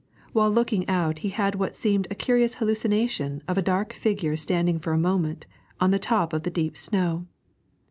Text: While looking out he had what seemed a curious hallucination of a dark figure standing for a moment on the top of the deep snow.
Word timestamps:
While 0.33 0.49
looking 0.49 0.89
out 0.89 1.19
he 1.19 1.29
had 1.29 1.53
what 1.53 1.75
seemed 1.75 2.07
a 2.09 2.15
curious 2.15 2.55
hallucination 2.55 3.43
of 3.47 3.55
a 3.55 3.61
dark 3.61 3.93
figure 3.93 4.35
standing 4.35 4.79
for 4.79 4.93
a 4.93 4.97
moment 4.97 5.45
on 5.79 5.91
the 5.91 5.99
top 5.99 6.33
of 6.33 6.41
the 6.41 6.49
deep 6.49 6.75
snow. 6.75 7.27